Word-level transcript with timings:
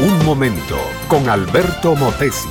Un 0.00 0.26
momento 0.26 0.76
con 1.06 1.28
Alberto 1.28 1.94
Motesi. 1.94 2.48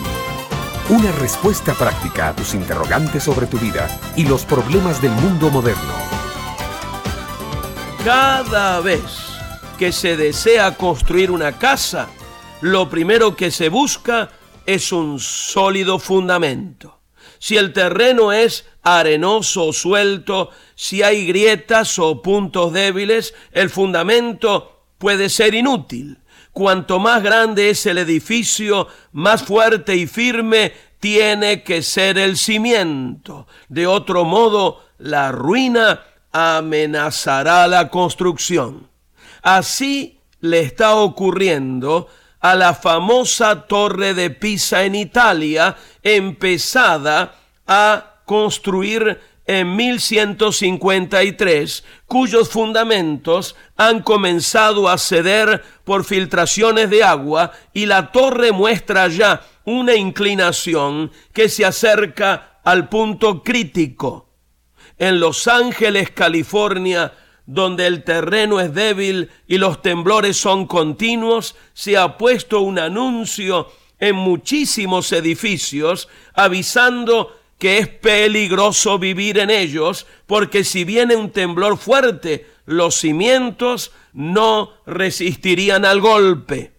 Una 0.87 1.11
respuesta 1.11 1.73
práctica 1.73 2.29
a 2.29 2.35
tus 2.35 2.53
interrogantes 2.53 3.23
sobre 3.23 3.45
tu 3.45 3.57
vida 3.57 3.89
y 4.15 4.25
los 4.25 4.45
problemas 4.45 5.01
del 5.01 5.11
mundo 5.11 5.49
moderno. 5.49 5.93
Cada 8.05 8.79
vez 8.79 9.01
que 9.77 9.91
se 9.91 10.15
desea 10.15 10.75
construir 10.77 11.29
una 11.29 11.57
casa, 11.57 12.07
lo 12.61 12.89
primero 12.89 13.35
que 13.35 13.51
se 13.51 13.67
busca 13.67 14.29
es 14.65 14.91
un 14.91 15.19
sólido 15.19 15.99
fundamento. 15.99 17.01
Si 17.37 17.57
el 17.57 17.73
terreno 17.73 18.31
es 18.31 18.65
arenoso 18.83 19.67
o 19.67 19.73
suelto, 19.73 20.49
si 20.75 21.03
hay 21.03 21.25
grietas 21.25 21.99
o 21.99 22.21
puntos 22.21 22.73
débiles, 22.73 23.33
el 23.51 23.69
fundamento 23.69 24.85
puede 24.97 25.29
ser 25.29 25.53
inútil. 25.53 26.17
Cuanto 26.51 26.99
más 26.99 27.23
grande 27.23 27.69
es 27.69 27.85
el 27.85 27.97
edificio, 27.97 28.87
más 29.13 29.43
fuerte 29.43 29.95
y 29.95 30.07
firme 30.07 30.73
tiene 30.99 31.63
que 31.63 31.81
ser 31.81 32.17
el 32.17 32.37
cimiento. 32.37 33.47
De 33.69 33.87
otro 33.87 34.25
modo, 34.25 34.83
la 34.97 35.31
ruina 35.31 36.03
amenazará 36.31 37.67
la 37.67 37.89
construcción. 37.89 38.89
Así 39.41 40.19
le 40.41 40.59
está 40.59 40.95
ocurriendo 40.95 42.07
a 42.39 42.55
la 42.55 42.73
famosa 42.73 43.67
torre 43.67 44.13
de 44.13 44.29
Pisa 44.29 44.83
en 44.83 44.95
Italia, 44.95 45.75
empezada 46.03 47.35
a 47.67 48.10
construir 48.31 49.19
en 49.45 49.75
1153, 49.75 51.83
cuyos 52.05 52.47
fundamentos 52.47 53.57
han 53.75 54.03
comenzado 54.03 54.87
a 54.87 54.97
ceder 54.97 55.61
por 55.83 56.05
filtraciones 56.05 56.89
de 56.89 57.03
agua 57.03 57.51
y 57.73 57.87
la 57.87 58.13
torre 58.13 58.53
muestra 58.53 59.09
ya 59.09 59.45
una 59.65 59.95
inclinación 59.95 61.11
que 61.33 61.49
se 61.49 61.65
acerca 61.65 62.61
al 62.63 62.87
punto 62.87 63.43
crítico. 63.43 64.29
En 64.97 65.19
Los 65.19 65.49
Ángeles, 65.49 66.11
California, 66.11 67.11
donde 67.45 67.85
el 67.85 68.05
terreno 68.05 68.61
es 68.61 68.73
débil 68.73 69.29
y 69.45 69.57
los 69.57 69.81
temblores 69.81 70.37
son 70.37 70.67
continuos, 70.67 71.57
se 71.73 71.97
ha 71.97 72.17
puesto 72.17 72.61
un 72.61 72.79
anuncio 72.79 73.67
en 73.99 74.15
muchísimos 74.15 75.11
edificios 75.11 76.07
avisando 76.33 77.40
que 77.61 77.77
es 77.77 77.87
peligroso 77.87 78.97
vivir 78.97 79.37
en 79.37 79.51
ellos, 79.51 80.07
porque 80.25 80.63
si 80.63 80.83
viene 80.83 81.15
un 81.15 81.29
temblor 81.29 81.77
fuerte, 81.77 82.47
los 82.65 82.95
cimientos 82.95 83.91
no 84.13 84.71
resistirían 84.87 85.85
al 85.85 86.01
golpe. 86.01 86.71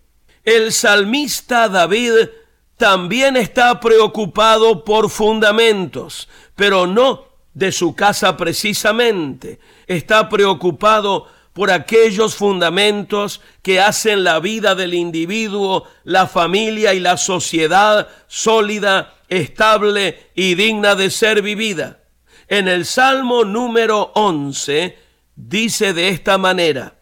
El 0.42 0.72
salmista 0.72 1.69
David 1.69 2.30
también 2.77 3.36
está 3.36 3.78
preocupado 3.78 4.83
por 4.83 5.08
fundamentos, 5.08 6.28
pero 6.56 6.89
no 6.89 7.28
de 7.55 7.70
su 7.70 7.94
casa 7.94 8.36
precisamente. 8.36 9.61
Está 9.86 10.28
preocupado 10.28 11.28
por 11.53 11.70
aquellos 11.70 12.34
fundamentos 12.34 13.41
que 13.62 13.81
hacen 13.81 14.25
la 14.25 14.41
vida 14.41 14.75
del 14.75 14.95
individuo, 14.95 15.86
la 16.05 16.27
familia 16.27 16.95
y 16.95 17.00
la 17.00 17.17
sociedad 17.17 18.08
sólida, 18.27 19.14
estable 19.28 20.30
y 20.34 20.55
digna 20.55 20.95
de 20.95 21.11
ser 21.11 21.42
vivida. 21.42 22.00
En 22.48 22.69
el 22.69 22.86
Salmo 22.86 23.45
número 23.45 24.12
11 24.14 24.97
dice 25.36 25.92
de 25.92 26.08
esta 26.08 26.39
manera, 26.39 26.95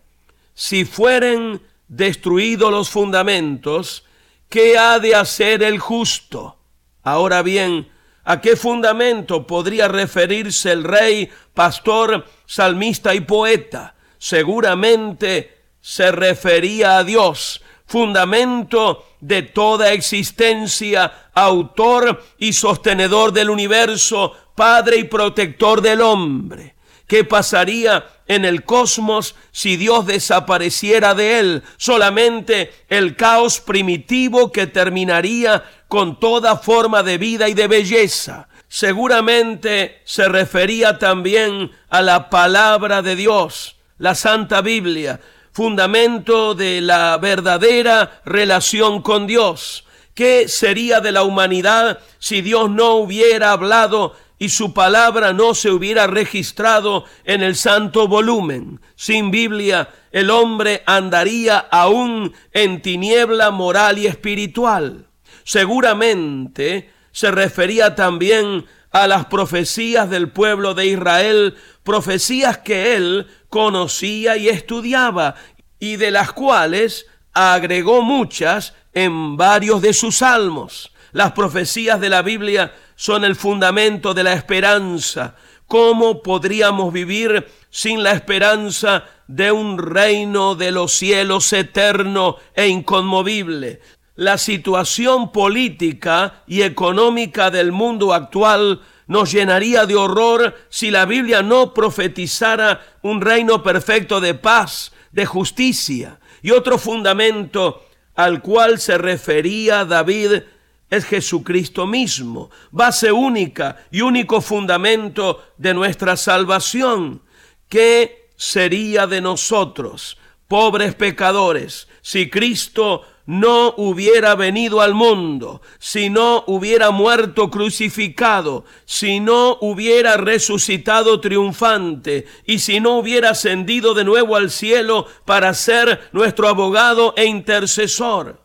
si 0.55 0.85
fueren 0.85 1.63
destruidos 1.89 2.71
los 2.71 2.91
fundamentos, 2.91 4.05
¿qué 4.49 4.79
ha 4.79 4.99
de 4.99 5.15
hacer 5.15 5.63
el 5.63 5.79
justo? 5.79 6.59
Ahora 7.03 7.43
bien, 7.43 7.89
¿a 8.25 8.41
qué 8.41 8.57
fundamento 8.57 9.47
podría 9.47 9.89
referirse 9.89 10.73
el 10.73 10.85
rey, 10.85 11.31
pastor, 11.55 12.27
salmista 12.47 13.15
y 13.15 13.21
poeta? 13.21 13.95
Seguramente 14.21 15.57
se 15.81 16.13
refería 16.13 16.99
a 16.99 17.05
Dios, 17.05 17.63
fundamento 17.87 19.05
de 19.19 19.43
toda 19.43 19.93
existencia, 19.93 21.31
autor 21.33 22.23
y 22.39 22.53
sostenedor 22.53 23.33
del 23.33 23.51
universo, 23.51 24.37
padre 24.55 24.99
y 24.99 25.05
protector 25.05 25.81
del 25.81 26.03
hombre. 26.03 26.77
¿Qué 27.07 27.25
pasaría 27.25 28.07
en 28.29 28.45
el 28.45 28.65
cosmos 28.65 29.35
si 29.51 29.77
Dios 29.77 30.07
desapareciera 30.07 31.15
de 31.15 31.41
él? 31.41 31.63
Solamente 31.79 32.73
el 32.89 33.17
caos 33.17 33.59
primitivo 33.59 34.53
que 34.53 34.69
terminaría 34.69 35.65
con 35.89 36.21
toda 36.21 36.57
forma 36.57 37.03
de 37.03 37.19
vida 37.19 37.49
y 37.49 37.55
de 37.55 37.67
belleza. 37.67 38.49
Seguramente 38.69 40.03
se 40.05 40.29
refería 40.29 40.99
también 40.99 41.73
a 41.89 42.03
la 42.03 42.31
palabra 42.31 43.03
de 43.03 43.17
Dios 43.17 43.80
la 44.01 44.15
Santa 44.15 44.63
Biblia, 44.63 45.21
fundamento 45.53 46.55
de 46.55 46.81
la 46.81 47.19
verdadera 47.19 48.23
relación 48.25 49.03
con 49.03 49.27
Dios. 49.27 49.85
¿Qué 50.15 50.49
sería 50.49 51.01
de 51.01 51.13
la 51.13 51.23
humanidad 51.23 51.99
si 52.19 52.41
Dios 52.41 52.71
no 52.71 52.95
hubiera 52.95 53.53
hablado 53.53 54.17
y 54.39 54.49
su 54.49 54.73
palabra 54.73 55.35
no 55.35 55.55
se 55.55 55.71
hubiera 55.71 56.07
registrado 56.07 57.05
en 57.25 57.43
el 57.43 57.57
santo 57.57 58.09
volumen? 58.09 58.81
Sin 58.97 59.31
Biblia, 59.31 59.91
el 60.13 60.31
hombre 60.31 60.83
andaría 60.87 61.59
aún 61.59 62.33
en 62.53 62.81
tiniebla 62.81 63.51
moral 63.51 63.99
y 63.99 64.07
espiritual. 64.07 65.09
Seguramente 65.45 66.91
se 67.13 67.31
refería 67.31 67.95
también 67.95 68.67
a 68.91 69.07
las 69.07 69.27
profecías 69.27 70.11
del 70.11 70.31
pueblo 70.31 70.75
de 70.75 70.87
Israel, 70.87 71.57
profecías 71.85 72.59
que 72.59 72.97
él 72.97 73.29
conocía 73.49 74.37
y 74.37 74.49
estudiaba, 74.49 75.37
y 75.79 75.97
de 75.97 76.11
las 76.11 76.33
cuales 76.33 77.07
agregó 77.33 78.03
muchas 78.03 78.75
en 78.93 79.37
varios 79.37 79.81
de 79.81 79.93
sus 79.93 80.19
salmos. 80.19 80.93
Las 81.13 81.33
profecías 81.33 82.01
de 82.01 82.09
la 82.09 82.23
Biblia 82.23 82.75
son 82.95 83.25
el 83.25 83.35
fundamento 83.35 84.15
de 84.15 84.25
la 84.25 84.33
esperanza. 84.33 85.37
¿Cómo 85.67 86.23
podríamos 86.23 86.93
vivir 86.93 87.49
sin 87.71 88.03
la 88.03 88.13
esperanza 88.13 89.05
de 89.27 89.53
un 89.53 89.79
reino 89.79 90.55
de 90.57 90.73
los 90.73 90.93
cielos 90.93 91.53
eterno 91.53 92.37
e 92.55 92.67
inconmovible? 92.69 93.81
La 94.17 94.39
situación 94.39 95.33
política 95.33 96.43
y 96.47 96.63
económica 96.63 97.51
del 97.51 97.73
mundo 97.73 98.13
actual 98.13 98.81
nos 99.07 99.33
llenaría 99.33 99.87
de 99.87 99.97
horror 99.97 100.57
si 100.69 100.91
la 100.91 101.05
Biblia 101.05 101.43
no 101.43 101.75
profetizara 101.75 102.81
un 103.03 103.21
reino 103.21 103.63
perfecto 103.63 104.21
de 104.21 104.35
paz, 104.35 104.93
de 105.13 105.27
justicia. 105.27 106.21
Y 106.43 106.51
otro 106.53 106.79
fundamento 106.79 107.85
al 108.15 108.43
cual 108.43 108.79
se 108.79 108.99
refería 108.99 109.85
David 109.85 110.43
es 110.91 111.05
Jesucristo 111.05 111.87
mismo, 111.87 112.51
base 112.71 113.13
única 113.13 113.79
y 113.91 114.01
único 114.01 114.41
fundamento 114.41 115.45
de 115.57 115.73
nuestra 115.73 116.17
salvación. 116.17 117.23
¿Qué 117.69 118.29
sería 118.37 119.07
de 119.07 119.21
nosotros, 119.21 120.19
pobres 120.49 120.95
pecadores, 120.95 121.89
si 122.03 122.29
Cristo 122.29 123.03
no 123.31 123.75
hubiera 123.77 124.35
venido 124.35 124.81
al 124.81 124.93
mundo, 124.93 125.63
si 125.79 126.11
no 126.11 126.43
hubiera 126.49 126.91
muerto 126.91 127.49
crucificado, 127.49 128.65
si 128.87 129.21
no 129.21 129.57
hubiera 129.61 130.17
resucitado 130.17 131.21
triunfante 131.21 132.27
y 132.45 132.59
si 132.59 132.81
no 132.81 132.99
hubiera 132.99 133.31
ascendido 133.31 133.95
de 133.95 134.03
nuevo 134.03 134.35
al 134.35 134.51
cielo 134.51 135.07
para 135.27 135.55
ser 135.55 136.09
nuestro 136.11 136.49
abogado 136.49 137.15
e 137.17 137.27
intercesor. 137.27 138.43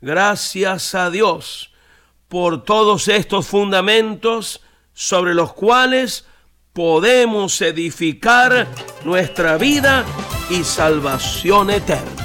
Gracias 0.00 0.94
a 0.94 1.10
Dios 1.10 1.70
por 2.28 2.64
todos 2.64 3.08
estos 3.08 3.46
fundamentos 3.46 4.62
sobre 4.94 5.34
los 5.34 5.52
cuales 5.52 6.24
podemos 6.72 7.60
edificar 7.60 8.66
nuestra 9.04 9.58
vida 9.58 10.06
y 10.48 10.64
salvación 10.64 11.68
eterna. 11.68 12.21